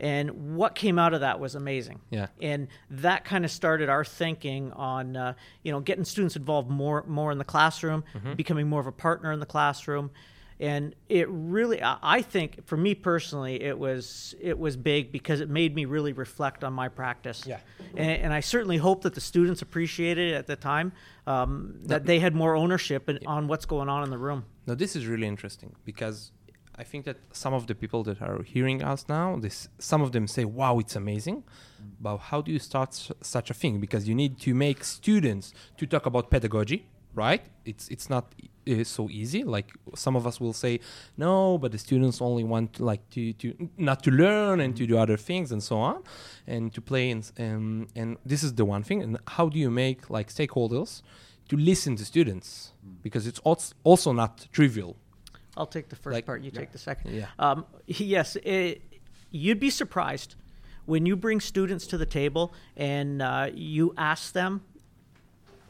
[0.00, 2.00] And what came out of that was amazing.
[2.10, 2.28] Yeah.
[2.40, 7.04] and that kind of started our thinking on uh, you know getting students involved more
[7.06, 8.02] more in the classroom
[8.36, 10.10] becoming more of a partner in the classroom.
[10.58, 15.38] And it really I I think for me personally it was it was big because
[15.44, 17.44] it made me really reflect on my practice.
[17.46, 17.60] Yeah.
[17.94, 20.92] and, and I certainly hope that the students appreciated it at the time
[21.26, 24.40] um, that they had more ownership in, on what's going on in the room.
[24.66, 26.32] Now this is really interesting because
[26.78, 30.10] I think that some of the people that are hearing us now, this some of
[30.12, 31.42] them say, "Wow, it's amazing,"
[32.00, 33.80] but how do you start s- such a thing?
[33.80, 36.80] Because you need to make students to talk about pedagogy,
[37.14, 37.42] right?
[37.64, 38.24] It's it's not
[38.68, 39.42] uh, so easy.
[39.56, 40.80] Like some of us will say,
[41.16, 43.46] "No," but the students only want to, like to to
[43.78, 46.02] not to learn and to do other things and so on,
[46.46, 49.02] and to play and um, and this is the one thing.
[49.02, 51.02] And how do you make like stakeholders
[51.48, 52.72] to listen to students?
[53.02, 53.40] Because it's
[53.84, 54.96] also not trivial.
[55.56, 56.42] I'll take the first Like- part.
[56.42, 57.14] You take the second.
[57.14, 57.26] Yeah.
[57.38, 58.82] Um, yes, it,
[59.30, 60.34] you'd be surprised
[60.84, 64.62] when you bring students to the table and uh, you ask them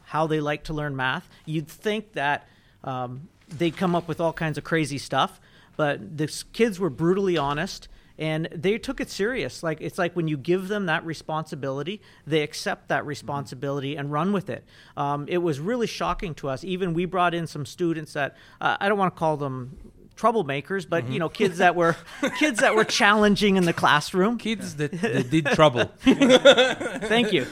[0.03, 1.27] how they like to learn math.
[1.45, 2.47] You'd think that
[2.83, 5.39] um, they'd come up with all kinds of crazy stuff,
[5.75, 7.87] but the kids were brutally honest.
[8.19, 9.61] And they took it serious.
[9.61, 14.33] Like it's like when you give them that responsibility, they accept that responsibility and run
[14.33, 14.63] with it.
[14.95, 16.63] Um, it was really shocking to us.
[16.63, 19.77] Even we brought in some students that uh, I don't want to call them
[20.15, 21.95] troublemakers, but you know, kids that were
[22.39, 24.37] kids that were challenging in the classroom.
[24.37, 25.85] Kids that, that did trouble.
[25.99, 27.45] Thank you.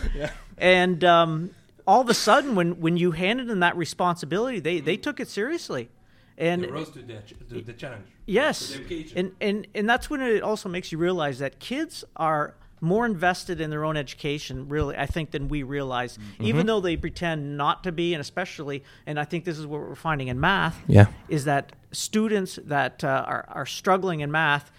[0.58, 1.52] And um,
[1.88, 5.30] all of a sudden, when when you handed them that responsibility, they they took it
[5.30, 5.90] seriously.
[6.38, 8.06] And rose to the, to the challenge.
[8.26, 8.78] Yes,
[9.16, 13.62] and and and that's when it also makes you realize that kids are more invested
[13.62, 16.18] in their own education, really, I think, than we realize.
[16.18, 16.44] Mm-hmm.
[16.44, 19.80] Even though they pretend not to be, and especially, and I think this is what
[19.82, 20.82] we're finding in math.
[20.88, 21.08] Yeah.
[21.30, 24.72] is that students that uh, are are struggling in math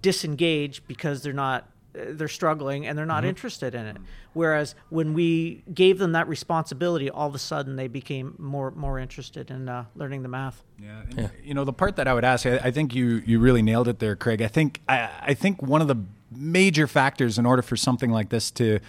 [0.00, 1.68] disengage because they're not.
[1.92, 3.96] They're struggling and they're not interested in it.
[4.32, 8.98] Whereas when we gave them that responsibility, all of a sudden they became more more
[8.98, 10.62] interested in uh, learning the math.
[10.78, 13.38] Yeah, and, you know the part that I would ask, I, I think you you
[13.38, 14.40] really nailed it there, Craig.
[14.40, 15.96] I think I, I think one of the
[16.30, 18.80] major factors in order for something like this to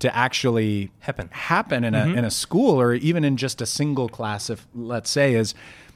[0.00, 1.28] to actually Happen.
[1.30, 5.10] happen in a in a school or even in just a single class if let's
[5.10, 5.54] say is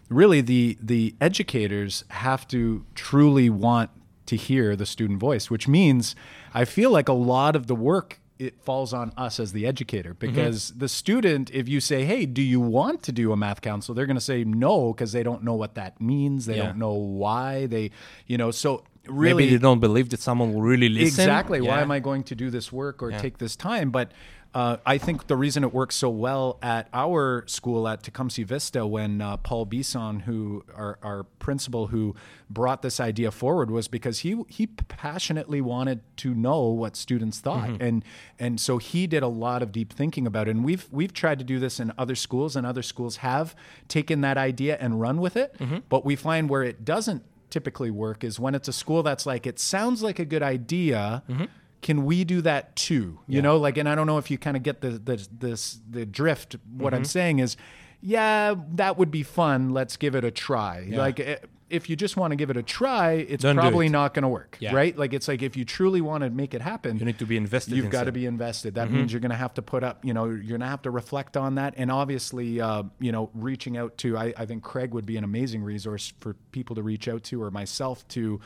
[0.08, 3.90] really the the educators have to truly want
[4.26, 6.14] to hear the student voice which means
[6.54, 10.14] i feel like a lot of the work it falls on us as the educator
[10.14, 10.26] mm-hmm.
[10.26, 13.94] because the student if you say hey do you want to do a math council
[13.94, 16.66] they're going to say no because they don't know what that means they Yeah.
[16.66, 17.90] don't know why they
[18.26, 21.06] you know so really Maybe they don't believe that someone will really listen.
[21.06, 21.60] Exactly.
[21.60, 23.18] Why am I going to do this work or Yeah.
[23.18, 23.90] take this time?
[23.90, 24.12] But
[24.54, 28.86] uh, I think the reason it works so well at our school at Tecumseh Vista
[28.86, 32.14] when uh, Paul Bisson, who our, our principal, who
[32.48, 37.68] brought this idea forward, was because he he passionately wanted to know what students thought,
[37.68, 37.82] Mm-hmm.
[37.82, 38.04] and
[38.38, 40.52] and so he did a lot of deep thinking about it.
[40.52, 43.56] And we've we've tried to do this in other schools, and other schools have
[43.88, 45.56] taken that idea and run with it.
[45.58, 45.78] Mm-hmm.
[45.88, 49.46] But we find where it doesn't typically work is when it's a school that's like
[49.46, 51.44] it sounds like a good idea Mm-hmm.
[51.84, 53.20] Can we do that too?
[53.28, 55.78] You know like and i don't know if you kind of get the the this
[55.88, 56.56] the drift.
[56.76, 56.96] What Mm-hmm.
[56.96, 57.56] i'm saying is
[58.00, 59.70] yeah that would be fun.
[59.70, 60.86] Let's give it a try.
[60.90, 61.36] Like eh,
[61.70, 63.90] if you just want to give it a try it's Don't probably it.
[63.90, 64.74] not going to work Yeah.
[64.74, 64.96] right?
[64.96, 67.36] Like it's like if you truly want to make it happen You need to be
[67.38, 68.74] invested you've got to be invested.
[68.74, 70.82] That means you're going to have to put up you know you're going to have
[70.82, 71.74] to reflect on that.
[71.76, 75.24] And obviously uh, you know reaching out to I, I think craig would be an
[75.24, 78.40] amazing resource for people to reach out to or myself to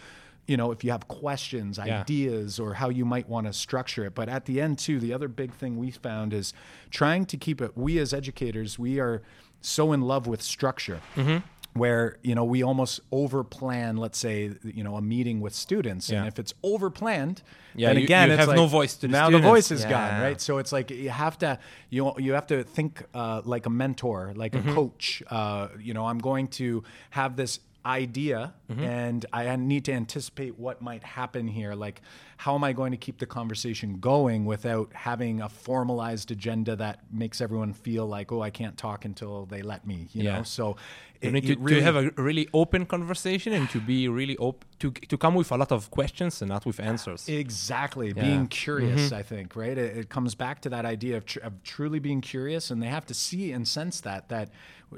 [0.48, 2.00] you know if you have questions Yeah.
[2.00, 5.12] ideas or how you might want to structure it but at the end too the
[5.12, 6.52] other big thing we found is
[6.90, 9.22] trying to keep it we as educators we are
[9.60, 11.38] so in love with structure Mm-hmm.
[11.78, 16.08] where you know we almost over plan let's say you know a meeting with students
[16.10, 17.42] and if it's over planned
[17.74, 19.84] Yeah, then again you it's have like, no voice to the now the voice is
[19.84, 21.58] gone right so it's like you have to
[21.90, 24.70] you you have to think uh, like a mentor like Mm-hmm.
[24.70, 28.84] a coach uh, you know i'm going to have this idea Mm-hmm.
[28.84, 32.02] and i need to anticipate what might happen here like
[32.36, 37.00] how am i going to keep the conversation going without having a formalized agenda that
[37.10, 40.36] makes everyone feel like oh i can't talk until they let me you Yeah.
[40.36, 40.76] know so
[41.22, 44.06] You it- need it to, really- to have a really open conversation and to be
[44.06, 47.26] really open to to come with a lot of questions and not with answers.
[47.28, 48.08] Exactly.
[48.14, 48.22] Yeah.
[48.28, 49.76] Being curious, I think, right?
[49.84, 52.86] It, it comes back to that idea of, tr- of truly being curious, and they
[52.98, 54.48] have to see and sense that that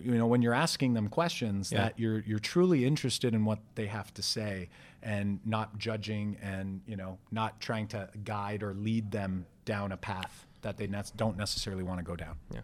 [0.00, 1.78] you know when you're asking them questions Yeah.
[1.84, 4.68] that you're you're truly interested in what they have to say
[5.02, 9.96] and not judging and you know not trying to guide or lead them down a
[9.96, 12.36] path that they ne- don't necessarily want to go down.
[12.54, 12.60] yeah.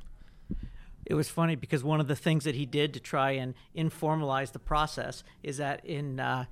[1.07, 4.51] It was funny because one of the things that he did to try and informalize
[4.53, 6.47] the process is that in uh,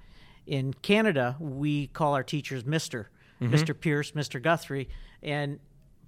[0.47, 3.11] in Canada we call our teachers Mister,
[3.41, 4.89] Mister Pearce, Mister Guthrie,
[5.23, 5.59] and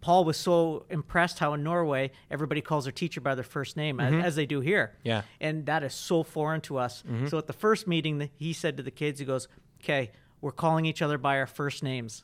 [0.06, 3.98] Paul was so impressed how in Norway everybody calls their teacher by their first name
[3.98, 4.92] as, as they do here.
[5.02, 5.22] Yeah.
[5.40, 7.02] and that is so foreign to us.
[7.28, 9.48] So at the first meeting, he said to the kids, he goes,
[9.82, 12.22] "Okay, we're calling each other by our first names."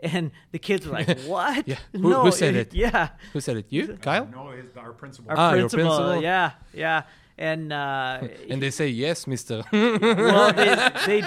[0.00, 1.68] And the kids were like, "What?
[1.68, 1.78] Yeah.
[1.92, 2.74] Who- who said it?
[2.84, 3.66] Yeah, Who said it?
[3.68, 4.26] You, Kyle?
[4.26, 5.30] No, it's our principal.
[5.30, 6.22] our Ah, your principal, principal?
[6.22, 7.02] Yeah, yeah.
[7.38, 9.62] And uh, And they say yes, Mister.
[9.72, 10.74] well, they,
[11.06, 11.20] they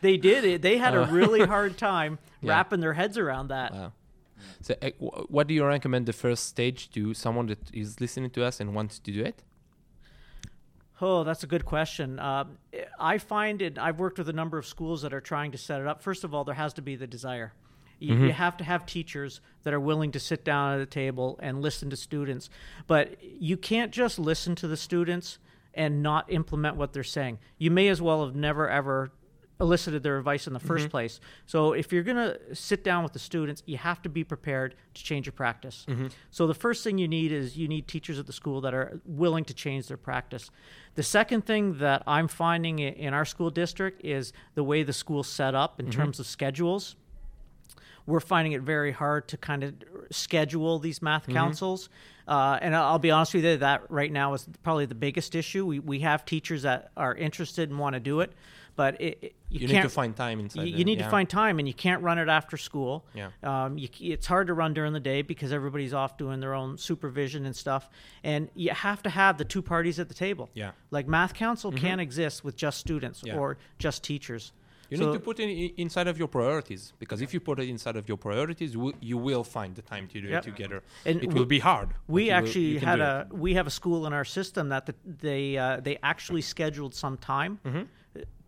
[0.00, 0.62] they did it.
[0.62, 2.18] They had a really hard time.
[2.42, 2.52] Yeah.
[2.52, 3.72] wrapping their heads around that.
[3.74, 3.92] Wow.
[4.60, 8.30] So, uh, wh- what do you recommend the first stage to someone that is listening
[8.30, 9.42] to us and wants to do it?
[11.00, 12.18] Oh, that's a good question.
[12.18, 12.58] Um,
[12.98, 13.78] I find it.
[13.78, 16.02] I've worked with a number of schools that are trying to set it up.
[16.02, 17.54] First of all, there has to be the desire.
[17.98, 21.38] You, you have to have teachers that are willing to sit down at a table
[21.42, 22.48] and listen to students.
[22.86, 25.38] But you can't just listen to the students
[25.74, 27.38] and not implement what they're saying.
[27.58, 29.12] You may as well have never ever
[29.60, 30.88] elicited their advice in the 1st mm-hmm.
[30.88, 31.20] place.
[31.46, 34.74] So if you're going to sit down with the students, you have to be prepared
[34.94, 35.86] to change your practice.
[35.88, 36.08] Mm-hmm.
[36.30, 39.00] So the first thing you need is you need teachers at the school that are
[39.04, 40.50] willing to change their practice.
[40.94, 45.28] The second thing that I'm finding in our school district is the way the school's
[45.28, 46.00] set up in mm-hmm.
[46.00, 46.96] terms of schedules
[48.06, 49.74] we're finding it very hard to kind of
[50.10, 51.88] schedule these math councils.
[52.26, 55.64] Uh, and I'll be honest with you, that right now is probably the biggest issue.
[55.66, 58.32] We, we have teachers that are interested and want to do it,
[58.80, 60.62] but it, it- you, You need can't to find time inside.
[60.68, 61.06] You, you need yeah.
[61.06, 62.94] to find time, and you can't run it after school.
[63.20, 63.30] Yeah.
[63.42, 66.78] Um, you, it's hard to run during the day because everybody's off doing their own
[66.78, 67.82] supervision and stuff.
[68.32, 70.46] And you have to have the two parties at the table.
[70.54, 70.70] Yeah.
[70.96, 73.38] Like math council can't exist with just students Yeah.
[73.40, 73.46] or
[73.84, 74.52] just teachers.
[74.88, 75.48] You So- need to put it
[75.84, 79.18] inside of your priorities because if you put it inside of your priorities, w- you
[79.28, 80.40] will find the time to do Yep.
[80.42, 80.78] it together.
[81.08, 81.88] And it w- will be hard.
[82.06, 83.36] We you will- actually had a it.
[83.46, 84.94] we have a school in our system that the,
[85.28, 87.82] they uh, they actually scheduled some time Mm-hmm.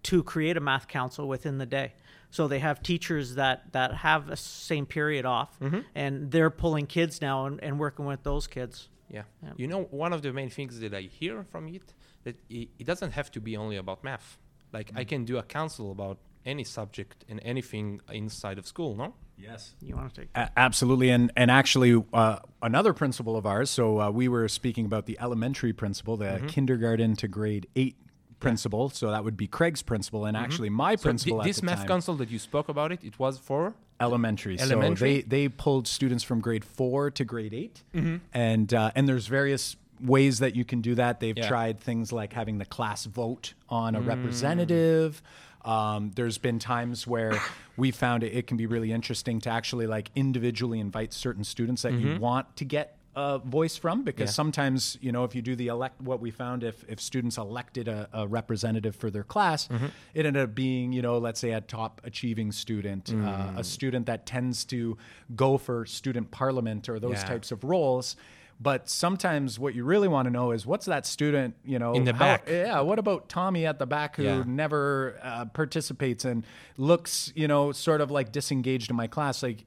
[0.04, 1.92] To create a math council within the day.
[2.30, 5.80] So they have teachers that that have a same period off, Mm-hmm.
[5.94, 8.88] and they're pulling kids now and, and working with those kids.
[9.10, 9.24] Yeah.
[9.56, 11.92] You know, one of the main things that I hear from it
[12.24, 14.38] that it, it doesn't have to be only about math.
[14.72, 14.98] Like Mm.
[15.00, 18.96] I can do a council about any subject and anything inside of school.
[18.96, 19.14] No.
[19.36, 19.74] Yes.
[19.82, 20.30] You want to take?
[20.34, 23.68] A- absolutely, and and actually, uh, another principle of ours.
[23.70, 26.46] So uh, we were speaking about the elementary principle, the Mm-hmm.
[26.46, 27.96] kindergarten to grade eight
[28.42, 28.90] principle.
[28.90, 31.00] So that would be Craig's principle, and actually my Mm-hmm.
[31.00, 33.74] So principle at this math time, council that you spoke about it, it was for
[34.00, 34.58] elementary.
[34.60, 34.96] Elementary?
[35.22, 38.16] So they they pulled students from grade four to grade 8 Mm-hmm.
[38.34, 41.20] and uh, and there's various ways that you can do that.
[41.20, 41.46] They've Yeah.
[41.48, 44.06] tried things like having the class vote on a Mm.
[44.08, 45.22] representative.
[45.64, 47.40] Um, there's been times where
[47.76, 51.82] we found it, it can be really interesting to actually like individually invite certain students
[51.82, 54.28] that you want to get a voice from because.
[54.30, 54.32] Yeah.
[54.32, 57.86] sometimes you know if you do the elect what we found if if students elected
[57.88, 59.86] a, a representative for their class Mm-hmm.
[60.14, 63.26] it ended up being you know let's say a top achieving student Mm.
[63.56, 64.96] uh, a student that tends to
[65.36, 67.24] go for student parliament or those Yeah.
[67.32, 68.16] types of roles
[68.62, 72.04] but sometimes what you really want to know is what's that student you know In
[72.04, 72.48] the how- back.
[72.48, 74.44] yeah what about tommy at the back who Yeah.
[74.46, 76.44] never uh, participates and
[76.76, 79.64] looks you know sort of like disengaged in my class like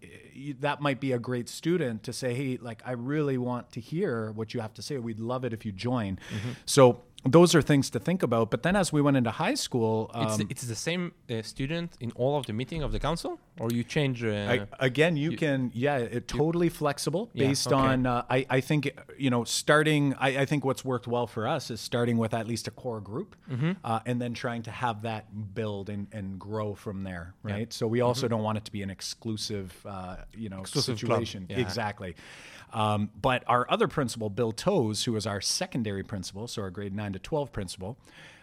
[0.60, 4.32] that might be a great student to say hey like i really want to hear
[4.32, 6.52] what you have to say we'd love it if you join Mm-hmm.
[6.66, 10.12] so those are things to think about but then as we went into high school
[10.14, 13.00] um, it's, the, it's the same uh, student in all of the meeting of the
[13.00, 14.24] council, or you change?
[14.24, 17.76] Uh, I, again, you, you- can, yeah, it totally flexible Yeah, based okay.
[17.76, 18.06] on.
[18.06, 20.14] Uh, I, I think you know, starting.
[20.20, 23.02] I, I think what's worked well for us is starting with at least a core
[23.02, 23.72] group, Mm-hmm.
[23.84, 27.34] uh, and then trying to have that build and, and grow from there.
[27.44, 27.72] Right.
[27.74, 30.62] So we also don't want it to be an exclusive, uh, you know, Mm-hmm.
[30.62, 31.48] Exclusive situation.
[31.50, 31.60] Yeah.
[31.60, 32.16] Exactly.
[32.74, 36.94] Um, but our other principal, Bill Toes, who was our secondary principal, so our grade
[36.94, 37.98] nine to twelve principle.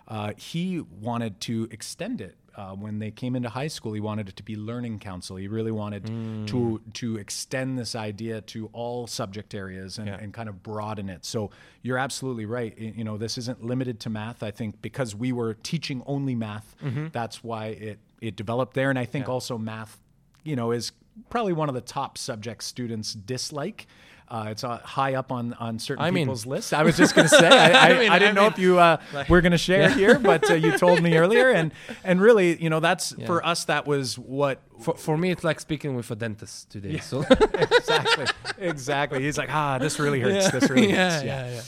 [0.09, 2.37] uh, he wanted to extend it.
[2.55, 5.37] Uh, when they came into high school, he wanted it to be learning council.
[5.37, 6.05] He really wanted
[6.49, 10.19] to to extend this idea to all subject areas and, Yeah.
[10.23, 11.25] and kind of broaden it.
[11.25, 11.51] So
[11.83, 12.77] you're absolutely right.
[12.79, 14.43] You know, this isn't limited to math.
[14.43, 16.75] I think because we were teaching only math,
[17.13, 18.91] that's why it it developed there.
[18.91, 19.99] And I think also math,
[20.45, 20.93] you know, is
[21.31, 23.87] probably one of the top subjects students dislike.
[24.33, 26.73] Uh, it's uh, high up on, on certain I mean- people's lists.
[26.73, 28.53] I was just going to say, I, I, I mean, I didn't I know mean,
[28.53, 28.97] if you uh,
[29.29, 31.71] were going to share here, but uh, you told me earlier, and
[32.03, 33.65] and really, you know, that's for us.
[33.67, 36.97] That was what for, for me, it's like speaking with a dentist today.
[36.99, 37.21] So
[37.55, 39.23] exactly, exactly.
[39.23, 40.51] He's like, ah, this really hurts.
[40.51, 41.25] This really yeah, hurts.
[41.25, 41.63] yeah, yeah.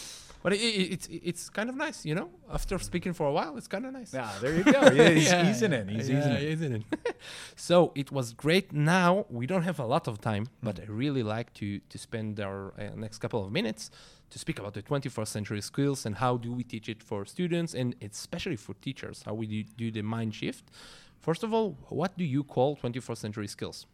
[0.44, 2.28] But it, it, it's it's kind of nice, you know.
[2.58, 4.12] After speaking for a while, it's kind of nice.
[4.12, 4.80] Yeah, there you go.
[4.90, 5.88] He's Yeah, easing in.
[5.88, 6.84] He's yeah, easing in.
[7.06, 7.14] in.
[7.68, 8.66] so it was great.
[8.70, 12.40] Now we don't have a lot of time, but I really like to to spend
[12.48, 13.90] our uh, next couple of minutes
[14.32, 17.72] to speak about the 21st century skills and how do we teach it for students
[17.80, 19.22] and especially for teachers.
[19.26, 20.64] How we do, do the mind shift.
[21.20, 23.86] First of all, what do you call 21st century skills?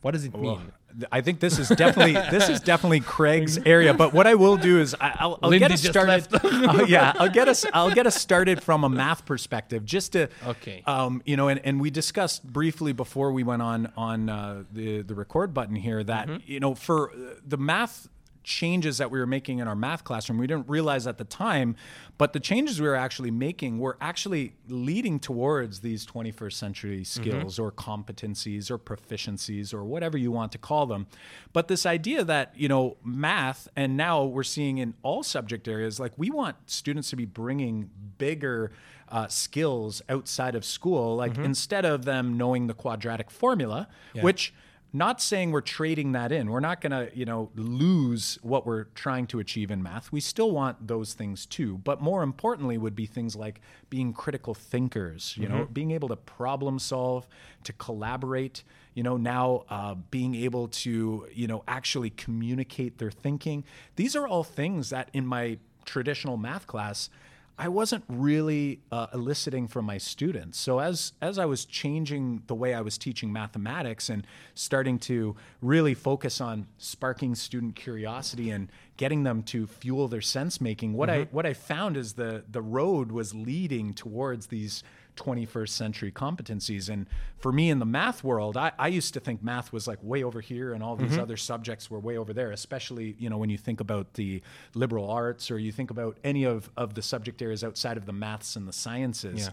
[0.00, 0.72] What does it mean?
[1.12, 3.92] I think this is definitely this is definitely Craig's area.
[3.94, 6.26] But what I will do is I, I'll, I'll get us started.
[6.42, 10.28] Uh, yeah, I'll get us I'll get us started from a math perspective, just to
[10.46, 10.82] Okay.
[10.86, 15.02] Um, you know, and, and we discussed briefly before we went on on uh, the
[15.02, 16.50] the record button here that Mm-hmm.
[16.50, 17.12] you know for
[17.46, 18.08] the math
[18.48, 20.38] changes that we were making in our math classroom.
[20.38, 21.76] We didn't realize at the time
[22.18, 27.58] but the changes we were actually making were actually leading towards these 21st century skills
[27.60, 31.06] or competencies or proficiencies or whatever you want to call them.
[31.52, 36.00] But this idea that you know math and now we're seeing in all subject areas
[36.00, 38.72] like we want students to be bringing bigger
[39.10, 43.88] uh, skills outside of school like instead of them knowing the quadratic formula
[44.24, 44.52] which
[44.92, 46.50] not saying we're trading that in.
[46.50, 50.10] We're not going to, you know, lose what we're trying to achieve in math.
[50.10, 51.78] We still want those things too.
[51.78, 56.16] But more importantly would be things like being critical thinkers, you know, being able to
[56.16, 57.28] problem solve,
[57.64, 63.64] to collaborate, you know, now uh, being able to, you know, actually communicate their thinking.
[63.96, 67.10] These are all things that in my traditional math class,
[67.58, 70.58] I wasn't really uh, eliciting from my students.
[70.58, 75.34] So as as I was changing the way I was teaching mathematics and starting to
[75.60, 81.10] really focus on sparking student curiosity and getting them to fuel their sense making, what
[81.10, 84.84] I what I found is the the road was leading towards these
[85.18, 86.88] 21st century competencies.
[86.88, 87.06] And
[87.38, 90.22] for me in the math world, I, I used to think math was like way
[90.22, 91.20] over here and all these mm-hmm.
[91.20, 94.42] other subjects were way over there, especially, you know, when you think about the
[94.74, 98.12] liberal arts or you think about any of, of the subject areas outside of the
[98.12, 99.46] maths and the sciences.
[99.46, 99.50] Yeah.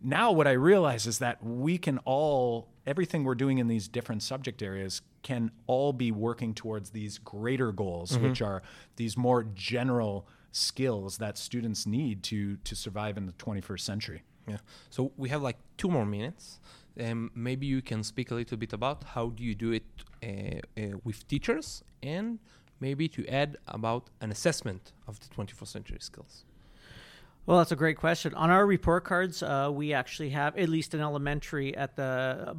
[0.00, 4.22] Now what I realize is that we can all everything we're doing in these different
[4.22, 8.28] subject areas can all be working towards these greater goals, mm-hmm.
[8.28, 8.62] which are
[8.96, 14.22] these more general skills that students need to to survive in the 21st century.
[14.48, 14.58] Yeah.
[14.90, 16.60] So we have like two more minutes.
[17.00, 19.84] Um, maybe you can speak a little bit about how do you do it
[20.22, 22.38] uh, uh, with teachers, and
[22.80, 26.44] maybe to add about an assessment of the 21st century skills.
[27.46, 28.34] Well, that's a great question.
[28.34, 32.56] On our report cards, uh, we actually have at least an elementary at the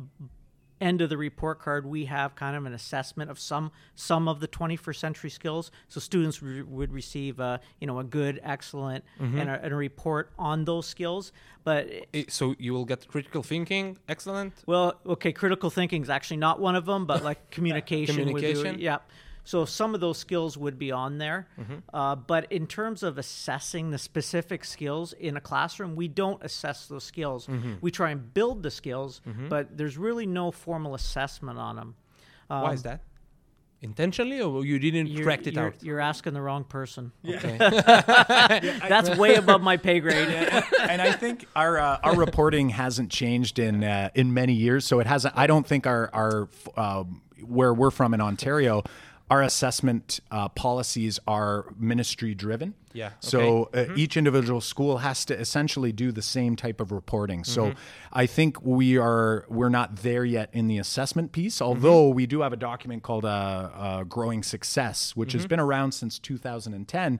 [0.81, 4.39] end of the report card, we have kind of an assessment of some some of
[4.39, 5.71] the 21st century skills.
[5.87, 9.39] So students re- would receive, a, you know, a good, excellent, Mm-hmm.
[9.39, 11.31] and, a, and a report on those skills.
[11.63, 14.53] But Eh, So you will get critical thinking, excellent.
[14.65, 18.15] well, okay, critical thinking is actually not one of them, but like communication.
[18.17, 18.79] would be- Communication?
[18.79, 18.99] yeah.
[19.43, 21.47] So some of those skills would be on there.
[21.59, 21.75] Mm-hmm.
[21.93, 26.85] Uh, but in terms of assessing the specific skills in a classroom, we don't assess
[26.87, 27.47] those skills.
[27.47, 27.75] Mm-hmm.
[27.81, 31.95] We try and build the skills, but there's really no formal assessment on them.
[32.47, 33.01] Why is that?
[33.81, 35.81] Intentionally, or you didn't Um, You're, crack it you're, out?
[35.81, 37.13] you're asking the wrong person.
[37.25, 37.55] Okay.
[38.89, 40.27] That's way above my pay grade.
[40.81, 44.85] and I think our uh, our reporting hasn't changed in uh, in many years.
[44.85, 45.33] So it hasn't.
[45.37, 48.83] I don't think our our um, where we're from in Ontario,
[49.29, 52.73] our assessment uh, policies are ministry driven.
[52.93, 53.87] Yeah, So okay.
[53.87, 57.43] uh, each individual school has to essentially do the same type of reporting.
[57.43, 57.79] So Mm-hmm.
[58.11, 61.61] I think we are we're not there yet in the assessment piece.
[61.61, 62.15] Although Mm-hmm.
[62.15, 65.37] we do have a document called uh, uh, "Growing Success," which Mm-hmm.
[65.37, 67.19] has been around since 2010.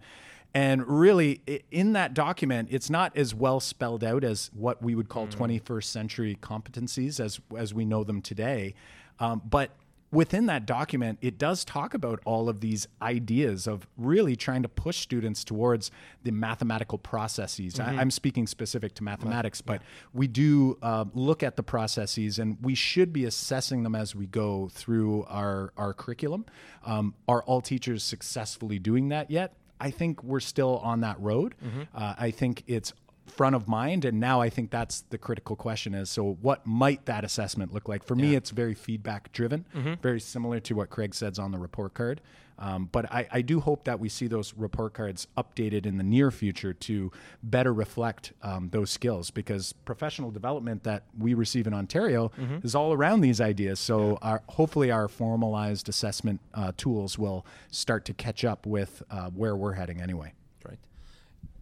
[0.51, 5.07] And really, in that document, it's not as well spelled out as what we would
[5.07, 8.73] call 21st century competencies as as we know them today.
[9.19, 9.69] Um, but
[10.11, 14.69] within that document, it does talk about all of these ideas of really trying to
[14.69, 15.91] push students towards
[16.23, 17.79] the mathematical processes.
[17.79, 19.81] I, I'm speaking specific to mathematics, but
[20.13, 24.25] we do uh, look at the processes and we should be assessing them as we
[24.25, 26.45] go through our, our curriculum.
[26.85, 29.53] Um, are all teachers successfully doing that yet?
[29.79, 31.55] I think we're still on that road.
[31.95, 32.93] Uh, I think it's
[33.29, 37.05] front of mind and now i think that's the critical question is so what might
[37.05, 38.03] that assessment look like?
[38.03, 39.65] For me it's very feedback driven
[40.01, 42.21] very similar to what craig says on the report card.
[42.61, 46.03] Um, but I, I do hope that we see those report cards updated in the
[46.03, 47.09] near future to
[47.41, 52.31] better reflect um, those skills because professional development that we receive in ontario
[52.63, 53.79] is all around these ideas.
[53.79, 59.29] So our, hopefully our formalized assessment uh, tools will start to catch up with uh,
[59.29, 60.33] where we're heading anyway.
[60.67, 60.79] Right.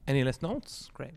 [0.08, 1.14] Any last notes, Craig?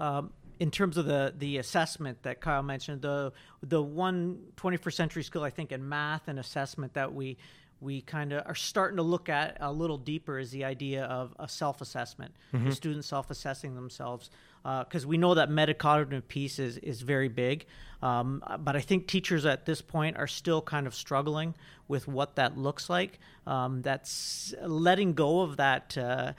[0.00, 3.32] Um, in terms of the the assessment that Kyle mentioned, the
[3.62, 7.38] the one 21st century skill I think in math and assessment that we
[7.80, 11.34] we kind of are starting to look at a little deeper is the idea of
[11.38, 14.30] a self-assessment, the students self-assessing themselves,
[14.62, 17.64] because we know that metacognitive piece is is very big,
[18.02, 21.54] um, but I think teachers at this point are still kind of struggling
[21.88, 23.18] with what that looks like.
[23.46, 26.34] Um, that's letting go of that uh,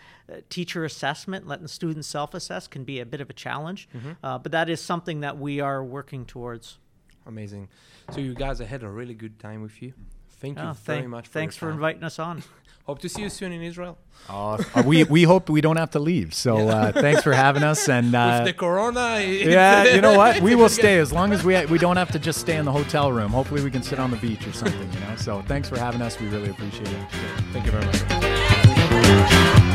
[0.49, 3.89] teacher assessment, letting students self-assess can be a bit of a challenge,
[4.23, 6.77] uh, but that is something that we are working towards.
[7.25, 7.69] Amazing.
[8.11, 9.93] So you guys, I had a really good time with you.
[10.41, 11.27] Thank you Oh, very thank- much.
[11.27, 11.75] For thanks for time.
[11.75, 12.43] inviting us on.
[12.85, 13.95] Hope to see you soon in Israel.
[14.27, 16.33] Uh, we we hope we don't have to leave.
[16.33, 17.87] So uh, thanks for having us.
[17.87, 19.19] And uh, with the corona.
[19.21, 20.41] yeah, you know what?
[20.41, 22.71] We will stay as long as we we don't have to just stay in the
[22.71, 23.31] hotel room.
[23.31, 24.91] Hopefully, we can sit on the beach or something.
[24.93, 25.15] You know.
[25.15, 26.19] So thanks for having us.
[26.19, 27.07] We really appreciate it.
[27.53, 29.70] Thank you very much.